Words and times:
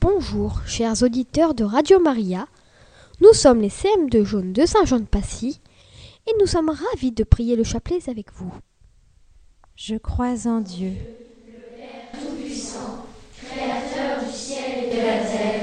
Bonjour, 0.00 0.60
chers 0.64 1.02
auditeurs 1.02 1.54
de 1.54 1.64
Radio 1.64 1.98
Maria. 1.98 2.46
Nous 3.20 3.32
sommes 3.32 3.60
les 3.60 3.68
CM2 3.68 4.22
jaunes 4.22 4.52
de 4.52 4.64
Saint-Jean-de-Passy 4.64 5.60
et 6.28 6.30
nous 6.38 6.46
sommes 6.46 6.70
ravis 6.70 7.10
de 7.10 7.24
prier 7.24 7.56
le 7.56 7.64
chapelet 7.64 7.98
avec 8.08 8.32
vous. 8.32 8.52
Je 9.74 9.96
crois 9.96 10.46
en 10.46 10.60
Dieu, 10.60 10.92
le 11.48 11.76
Père 11.76 12.12
Tout-Puissant, 12.12 13.06
Créateur 13.44 14.24
du 14.24 14.32
ciel 14.32 14.84
et 14.84 14.94
de 14.94 15.00
la 15.00 15.18
terre, 15.18 15.62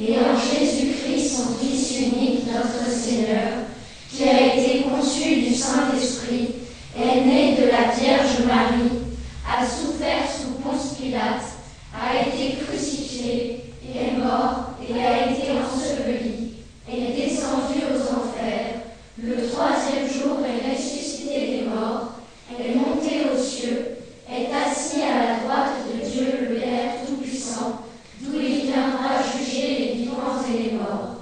et 0.00 0.16
en 0.18 0.34
Jésus-Christ, 0.34 1.36
son 1.36 1.54
Fils 1.56 2.00
unique, 2.00 2.46
notre 2.46 2.88
Seigneur, 2.88 3.64
qui 4.10 4.24
a 4.24 4.54
été 4.54 4.84
conçu 4.84 5.42
du 5.42 5.54
Saint-Esprit, 5.54 6.54
est 6.96 7.24
né 7.26 7.56
de 7.56 7.66
la 7.66 7.92
Vierge 7.94 8.46
Marie, 8.46 8.98
a 9.46 9.66
souffert 9.66 10.24
sous 10.30 10.62
Ponce 10.62 10.94
Pilate, 10.94 11.52
a 11.92 12.26
été 12.26 12.56
crucifié, 12.64 13.63
est 13.92 14.16
mort 14.16 14.70
et 14.80 15.04
a 15.04 15.30
été 15.30 15.52
enseveli, 15.52 16.54
est 16.88 17.12
descendu 17.16 17.80
aux 17.90 18.00
enfers, 18.14 18.82
le 19.22 19.48
troisième 19.48 20.08
jour 20.08 20.38
est 20.44 20.70
ressuscité 20.70 21.58
des 21.58 21.62
morts, 21.68 22.12
est 22.50 22.74
monté 22.74 23.22
aux 23.32 23.38
cieux, 23.38 23.96
est 24.30 24.48
assis 24.52 25.02
à 25.02 25.26
la 25.26 25.38
droite 25.40 25.74
de 25.86 26.04
Dieu 26.08 26.26
le 26.40 26.56
Père 26.56 27.06
Tout-Puissant, 27.06 27.82
d'où 28.20 28.38
il 28.40 28.62
viendra 28.62 29.22
juger 29.22 29.78
les 29.78 29.92
vivants 29.94 30.42
et 30.48 30.62
les 30.62 30.72
morts. 30.72 31.16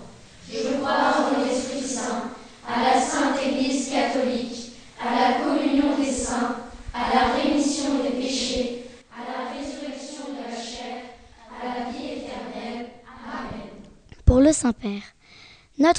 Je 0.51 0.77
crois 0.79 1.15
en 1.19 1.45
l'Esprit 1.45 1.83
Saint, 1.83 2.30
à 2.66 2.83
la 2.83 3.01
Sainte 3.01 3.38
Église 3.45 3.91
catholique, 3.91 4.73
à 5.01 5.15
la 5.15 5.45
communion 5.45 5.97
des 5.99 6.10
saints, 6.10 6.57
à 6.95 7.15
la 7.15 7.43
rémission 7.43 8.02
des 8.02 8.21
péchés, 8.21 8.85
à 9.13 9.21
la 9.30 9.51
résurrection 9.51 10.33
de 10.33 10.51
la 10.51 10.57
chair, 10.57 11.02
à 11.51 11.65
la 11.66 11.91
vie 11.91 12.07
éternelle. 12.07 12.87
Amen. 13.27 13.71
Pour 14.24 14.41
le 14.41 14.52
Saint-Père, 14.52 15.02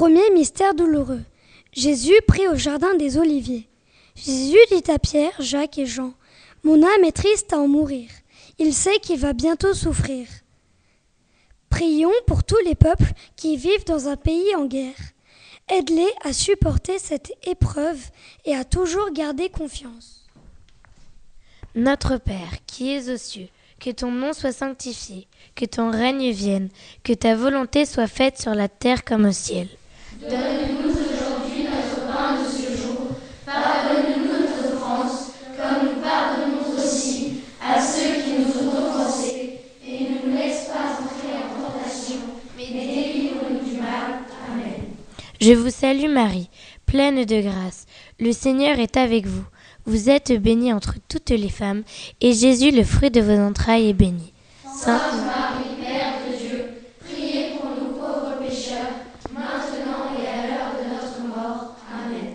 Premier 0.00 0.30
mystère 0.30 0.72
douloureux. 0.72 1.20
Jésus 1.74 2.18
prit 2.26 2.48
au 2.48 2.54
jardin 2.54 2.94
des 2.94 3.18
Oliviers. 3.18 3.68
Jésus 4.16 4.56
dit 4.70 4.90
à 4.90 4.98
Pierre, 4.98 5.34
Jacques 5.40 5.76
et 5.76 5.84
Jean, 5.84 6.14
Mon 6.64 6.82
âme 6.82 7.04
est 7.04 7.12
triste 7.12 7.52
à 7.52 7.58
en 7.58 7.68
mourir. 7.68 8.08
Il 8.58 8.72
sait 8.72 8.98
qu'il 9.00 9.20
va 9.20 9.34
bientôt 9.34 9.74
souffrir. 9.74 10.26
Prions 11.68 12.14
pour 12.26 12.44
tous 12.44 12.56
les 12.64 12.74
peuples 12.74 13.12
qui 13.36 13.58
vivent 13.58 13.84
dans 13.84 14.08
un 14.08 14.16
pays 14.16 14.56
en 14.56 14.64
guerre. 14.64 14.96
Aide-les 15.68 16.08
à 16.22 16.32
supporter 16.32 16.98
cette 16.98 17.34
épreuve 17.46 18.00
et 18.46 18.56
à 18.56 18.64
toujours 18.64 19.12
garder 19.12 19.50
confiance. 19.50 20.24
Notre 21.74 22.16
Père, 22.16 22.64
qui 22.66 22.90
es 22.90 23.12
aux 23.12 23.18
cieux, 23.18 23.48
que 23.78 23.90
ton 23.90 24.10
nom 24.10 24.32
soit 24.32 24.52
sanctifié, 24.52 25.28
que 25.54 25.66
ton 25.66 25.90
règne 25.90 26.30
vienne, 26.30 26.70
que 27.04 27.12
ta 27.12 27.34
volonté 27.34 27.84
soit 27.84 28.06
faite 28.06 28.40
sur 28.40 28.54
la 28.54 28.68
terre 28.68 29.04
comme 29.04 29.26
au 29.26 29.32
ciel. 29.32 29.68
Donne-nous 30.22 30.90
aujourd'hui 30.90 31.64
notre 31.64 32.06
pain 32.06 32.34
de 32.42 32.46
ce 32.48 32.76
jour. 32.82 33.08
Pardonne-nous 33.46 34.26
nos 34.26 34.74
offenses, 34.74 35.32
comme 35.56 35.88
nous 35.88 36.00
pardonnons 36.00 36.76
aussi 36.76 37.42
à 37.60 37.80
ceux 37.80 38.22
qui 38.22 38.32
nous 38.38 38.68
ont 38.68 38.72
offensés. 38.86 39.60
Et 39.86 40.00
ne 40.04 40.30
nous 40.30 40.36
laisse 40.36 40.68
pas 40.68 41.02
entrer 41.02 41.36
en 41.36 41.62
tentation, 41.62 42.20
mais 42.56 42.66
délivre-nous 42.66 43.68
du 43.68 43.80
mal. 43.80 44.20
Amen. 44.50 44.82
Je 45.40 45.52
vous 45.52 45.70
salue 45.70 46.10
Marie, 46.10 46.50
pleine 46.86 47.24
de 47.24 47.40
grâce. 47.40 47.86
Le 48.18 48.32
Seigneur 48.32 48.78
est 48.78 48.96
avec 48.96 49.26
vous. 49.26 49.44
Vous 49.86 50.10
êtes 50.10 50.32
bénie 50.32 50.72
entre 50.72 50.96
toutes 51.08 51.30
les 51.30 51.48
femmes, 51.48 51.82
et 52.20 52.34
Jésus, 52.34 52.70
le 52.70 52.84
fruit 52.84 53.10
de 53.10 53.22
vos 53.22 53.38
entrailles, 53.38 53.88
est 53.88 53.94
béni. 53.94 54.32
Sainte 54.62 55.00
Marie, 55.24 55.80
Mère 55.80 56.12
de 56.28 56.36
Dieu, 56.36 56.64
priez 57.04 57.56
pour 57.56 57.70
nous 57.70 57.94
pauvres 57.98 58.36
pécheurs, 58.38 58.92
maintenant 59.32 60.12
et 60.22 60.26
à 60.28 60.46
l'heure 60.46 60.72
de 60.78 60.88
notre 60.94 61.20
mort. 61.34 61.76
Amen. 61.92 62.34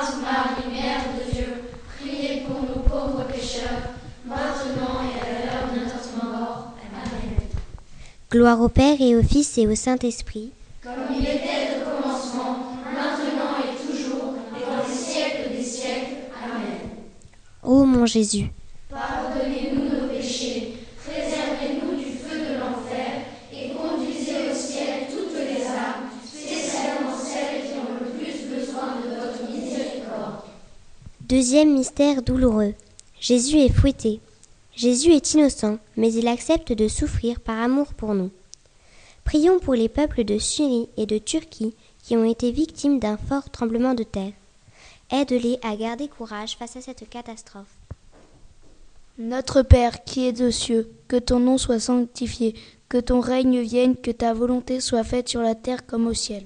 Gloire 8.31 8.61
au 8.61 8.69
Père 8.69 9.01
et 9.01 9.15
au 9.17 9.23
Fils 9.23 9.57
et 9.57 9.67
au 9.67 9.75
Saint-Esprit. 9.75 10.51
Comme 10.81 10.93
il 11.13 11.21
était 11.21 11.75
au 11.75 12.01
commencement, 12.01 12.77
maintenant 12.85 13.57
et 13.59 13.75
toujours, 13.75 14.35
et 14.55 14.63
dans 14.65 14.87
les 14.87 14.95
siècles 14.95 15.57
des 15.57 15.61
siècles. 15.63 16.15
Amen. 16.41 16.91
Ô 17.61 17.83
mon 17.83 18.05
Jésus, 18.05 18.45
Pardonnez-nous 18.89 19.83
nos 19.83 20.07
péchés, 20.07 20.75
préservez-nous 21.05 21.97
du 21.97 22.05
feu 22.05 22.39
de 22.39 22.59
l'enfer, 22.59 23.25
et 23.51 23.71
conduisez 23.73 24.49
au 24.49 24.55
ciel 24.55 25.07
toutes 25.09 25.35
les 25.35 25.65
âmes, 25.65 26.07
spécialement 26.25 27.17
celles 27.17 27.63
qui 27.67 27.77
ont 27.79 27.99
le 27.99 28.11
plus 28.17 28.47
besoin 28.47 28.95
de 29.03 29.09
votre 29.13 29.51
miséricorde. 29.51 30.43
deuxième 31.27 31.73
mystère 31.73 32.21
douloureux. 32.21 32.75
Jésus 33.19 33.57
est 33.57 33.73
fouetté. 33.73 34.21
Jésus 34.75 35.11
est 35.11 35.33
innocent, 35.33 35.77
mais 35.97 36.13
il 36.13 36.27
accepte 36.27 36.71
de 36.71 36.87
souffrir 36.87 37.39
par 37.39 37.59
amour 37.59 37.93
pour 37.93 38.13
nous. 38.13 38.31
Prions 39.23 39.59
pour 39.59 39.75
les 39.75 39.89
peuples 39.89 40.23
de 40.23 40.37
Syrie 40.37 40.89
et 40.97 41.05
de 41.05 41.17
Turquie 41.17 41.75
qui 42.03 42.15
ont 42.17 42.25
été 42.25 42.51
victimes 42.51 42.99
d'un 42.99 43.17
fort 43.17 43.49
tremblement 43.49 43.93
de 43.93 44.03
terre. 44.03 44.33
Aide-les 45.11 45.59
à 45.61 45.75
garder 45.75 46.07
courage 46.07 46.57
face 46.57 46.77
à 46.77 46.81
cette 46.81 47.07
catastrophe. 47.09 47.75
Notre 49.17 49.61
Père 49.61 50.03
qui 50.03 50.27
es 50.27 50.41
aux 50.41 50.51
cieux, 50.51 50.89
que 51.07 51.17
ton 51.17 51.39
nom 51.39 51.57
soit 51.57 51.79
sanctifié, 51.79 52.55
que 52.89 52.97
ton 52.97 53.19
règne 53.19 53.59
vienne, 53.59 53.95
que 53.95 54.11
ta 54.11 54.33
volonté 54.33 54.79
soit 54.79 55.03
faite 55.03 55.29
sur 55.29 55.41
la 55.41 55.53
terre 55.53 55.85
comme 55.85 56.07
au 56.07 56.13
ciel. 56.13 56.45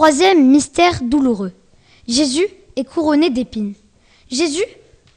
Troisième 0.00 0.48
mystère 0.48 1.02
douloureux. 1.02 1.52
Jésus 2.08 2.46
est 2.74 2.84
couronné 2.84 3.28
d'épines. 3.28 3.74
Jésus 4.30 4.64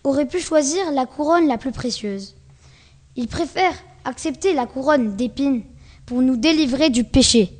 aurait 0.03 0.27
pu 0.27 0.41
choisir 0.41 0.91
la 0.91 1.05
couronne 1.05 1.47
la 1.47 1.57
plus 1.57 1.71
précieuse. 1.71 2.35
Il 3.15 3.29
préfère 3.29 3.73
accepter 4.03 4.53
la 4.53 4.65
couronne 4.65 5.15
d'épines 5.15 5.63
pour 6.05 6.21
nous 6.21 6.35
délivrer 6.35 6.89
du 6.89 7.05
péché. 7.05 7.53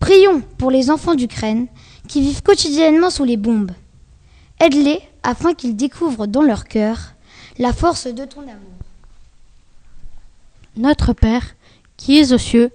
Prions 0.00 0.40
pour 0.56 0.70
les 0.70 0.88
enfants 0.90 1.14
d'Ukraine 1.14 1.66
qui 2.08 2.22
vivent 2.22 2.42
quotidiennement 2.42 3.10
sous 3.10 3.24
les 3.24 3.36
bombes. 3.36 3.72
Aide-les 4.58 5.02
afin 5.22 5.52
qu'ils 5.52 5.76
découvrent 5.76 6.26
dans 6.26 6.40
leur 6.40 6.64
cœur 6.64 7.12
la 7.58 7.74
force 7.74 8.06
de 8.06 8.24
ton 8.24 8.40
amour. 8.40 8.78
Notre 10.78 11.12
Père, 11.12 11.56
qui 11.98 12.18
es 12.18 12.32
aux 12.32 12.38
cieux, 12.38 12.70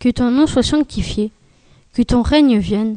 que 0.00 0.08
ton 0.08 0.30
nom 0.30 0.46
soit 0.46 0.62
sanctifié, 0.62 1.32
que 1.92 2.00
ton 2.00 2.22
règne 2.22 2.58
vienne, 2.58 2.96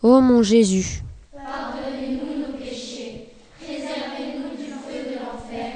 Ô 0.00 0.20
mon 0.20 0.44
Jésus, 0.44 1.02
Pardonnez-nous 1.34 2.38
nos 2.38 2.56
péchés, 2.56 3.30
préservez-nous 3.60 4.56
du 4.56 4.70
feu 4.70 5.10
de 5.10 5.16
l'enfer, 5.18 5.72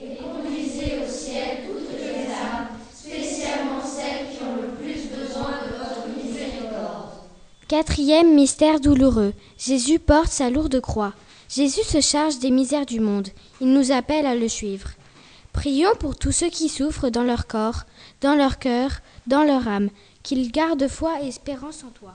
et 0.00 0.16
conduisez 0.18 1.00
au 1.04 1.10
ciel 1.10 1.66
toutes 1.66 1.90
les 1.98 2.32
âmes, 2.32 2.68
spécialement 2.94 3.82
celles 3.82 4.28
qui 4.30 4.44
ont 4.44 4.62
le 4.62 4.68
plus 4.76 5.08
besoin 5.08 5.50
de 5.66 5.76
votre 5.76 6.06
miséricorde. 6.06 7.14
Quatrième 7.66 8.32
mystère 8.36 8.78
douloureux. 8.78 9.32
Jésus 9.58 9.98
porte 9.98 10.30
sa 10.30 10.50
lourde 10.50 10.80
croix. 10.80 11.12
Jésus 11.48 11.82
se 11.82 12.00
charge 12.00 12.38
des 12.38 12.52
misères 12.52 12.86
du 12.86 13.00
monde. 13.00 13.30
Il 13.60 13.72
nous 13.72 13.90
appelle 13.90 14.26
à 14.26 14.36
le 14.36 14.48
suivre. 14.48 14.90
Prions 15.52 15.96
pour 15.98 16.14
tous 16.14 16.30
ceux 16.30 16.48
qui 16.48 16.68
souffrent 16.68 17.10
dans 17.10 17.24
leur 17.24 17.48
corps, 17.48 17.86
dans 18.20 18.36
leur 18.36 18.60
cœur, 18.60 19.00
dans 19.26 19.42
leur 19.42 19.66
âme, 19.66 19.90
qu'ils 20.22 20.52
gardent 20.52 20.86
foi 20.86 21.14
et 21.24 21.26
espérance 21.26 21.82
en 21.82 21.90
toi. 21.90 22.14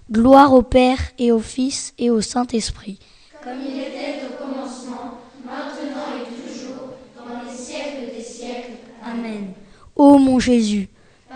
Gloire 0.11 0.53
au 0.53 0.61
Père 0.61 0.99
et 1.17 1.31
au 1.31 1.39
Fils 1.39 1.93
et 1.97 2.09
au 2.09 2.19
Saint-Esprit. 2.19 2.99
Comme 3.41 3.61
il 3.65 3.79
était 3.79 4.19
au 4.27 4.43
commencement, 4.43 5.19
maintenant 5.45 6.11
et 6.19 6.27
toujours, 6.35 6.89
dans 7.15 7.49
les 7.49 7.57
siècles 7.57 8.13
des 8.13 8.21
siècles. 8.21 8.73
Amen. 9.05 9.53
Ô 9.95 10.17
mon 10.17 10.37
Jésus, 10.37 10.89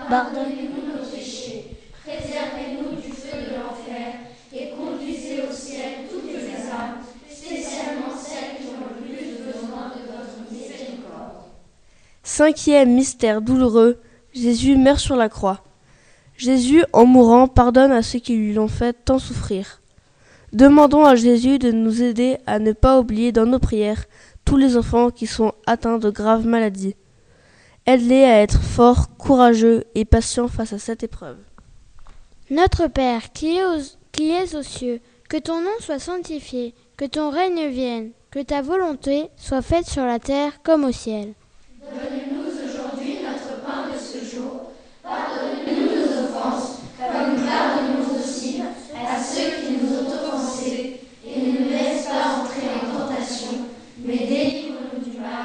Pardonnez-nous 0.10 0.92
nos 0.92 1.06
péchés, 1.10 1.78
préservez-nous 2.04 3.02
du 3.02 3.14
feu 3.14 3.38
de 3.38 3.56
l'enfer, 3.56 4.16
et 4.54 4.72
conduisez 4.72 5.44
au 5.50 5.54
ciel 5.54 6.10
toutes 6.12 6.34
les 6.34 6.70
âmes, 6.70 7.00
spécialement 7.32 8.14
celles 8.14 8.58
qui 8.58 8.68
ont 8.68 8.90
le 8.90 9.06
plus 9.06 9.38
besoin 9.38 9.94
de 9.96 10.02
votre 10.12 10.52
miséricorde. 10.52 11.46
Cinquième 12.24 12.94
mystère 12.94 13.42
douloureux, 13.42 14.02
Jésus 14.34 14.76
meurt 14.76 15.00
sur 15.00 15.16
la 15.16 15.30
croix. 15.30 15.64
Jésus, 16.38 16.84
en 16.94 17.06
mourant, 17.06 17.48
pardonne 17.48 17.92
à 17.92 18.02
ceux 18.02 18.20
qui 18.20 18.36
lui 18.36 18.60
ont 18.60 18.68
fait 18.68 18.94
tant 18.94 19.20
souffrir. 19.20 19.82
Demandons 20.54 21.06
à 21.06 21.16
Jésus 21.16 21.60
de 21.60 21.72
nous 21.72 22.02
aider 22.02 22.38
à 22.46 22.60
ne 22.60 22.72
pas 22.72 23.00
oublier 23.00 23.32
dans 23.32 23.46
nos 23.46 23.60
prières 23.60 24.06
tous 24.44 24.58
les 24.58 24.78
enfants 24.78 25.10
qui 25.10 25.28
sont 25.28 25.54
atteints 25.66 25.98
de 25.98 26.10
graves 26.10 26.46
maladies. 26.46 26.96
Aide-les 27.86 28.24
à 28.24 28.42
être 28.42 28.62
forts, 28.62 29.16
courageux 29.18 29.84
et 29.96 30.06
patients 30.06 30.48
face 30.48 30.74
à 30.74 30.80
cette 30.80 31.04
épreuve. 31.04 31.38
Notre 32.50 32.88
Père 32.88 33.32
qui 33.32 33.58
es, 33.58 34.56
aux, 34.56 34.64
cieux, 34.64 35.00
que 35.30 35.38
ton 35.38 35.62
nom 35.62 35.78
soit 35.80 36.00
sanctifié, 36.00 36.74
que 36.98 37.06
ton 37.06 37.30
règne 37.30 37.68
vienne, 37.68 38.12
que 38.32 38.42
ta 38.42 38.62
volonté 38.62 39.30
soit 39.38 39.62
faite 39.62 39.88
sur 39.88 40.06
la 40.06 40.20
terre 40.20 40.62
comme 40.64 40.86
au 40.86 40.92
ciel 40.92 41.34
aujourd'hui 42.96 43.20
notre 43.24 43.62
pain 43.62 43.90
de 43.92 43.98
ce 43.98 44.36
jour. 44.36 44.72
Pardonne-nous 45.04 45.86
nos 45.86 46.24
offenses, 46.24 46.80
comme 46.98 47.36
nous 47.36 47.46
pardonnons 47.46 48.20
aussi 48.20 48.62
à 48.62 49.22
ceux 49.22 49.66
qui 49.66 49.74
nous 49.82 49.98
ont 49.98 50.08
offensés. 50.08 51.02
Et 51.26 51.40
ne 51.40 51.60
nous 51.60 51.70
laisse 51.70 52.06
pas 52.06 52.42
entrer 52.42 52.68
en 52.70 53.08
tentation, 53.08 53.66
mais 54.04 54.18
délivre-nous 54.18 55.12
du 55.12 55.20
mal. 55.20 55.45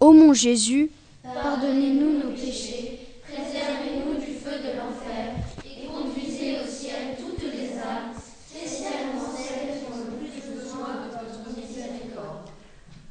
Ô 0.00 0.12
mon 0.12 0.32
Jésus, 0.32 0.90
pardonnez-nous 1.24 2.18
nos 2.22 2.30
péchés, 2.30 3.00
préservez-nous 3.22 4.14
du 4.20 4.32
feu 4.38 4.58
de 4.62 4.78
l'enfer, 4.78 5.34
et 5.64 5.86
conduisez 5.86 6.52
au 6.62 6.66
ciel 6.70 7.16
toutes 7.18 7.42
les 7.52 7.72
âmes, 7.78 8.12
spécialement 8.16 9.26
celles 9.36 9.78
qui 9.78 9.92
ont 9.92 9.98
le 9.98 10.16
plus 10.18 10.54
besoin 10.54 11.02
de 11.02 11.10
votre 11.10 11.58
miséricorde. 11.58 12.46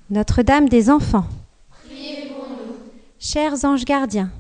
Notre-Dame 0.10 0.70
des 0.70 0.90
enfants, 0.90 1.26
Priez 1.86 2.28
pour 2.28 2.48
nous. 2.48 2.76
chers 3.20 3.66
anges 3.66 3.84
gardiens, 3.84 4.32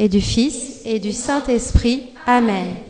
et 0.00 0.08
du 0.08 0.22
Fils 0.22 0.80
et 0.86 0.98
du 0.98 1.12
Saint-Esprit. 1.12 2.08
Amen. 2.26 2.89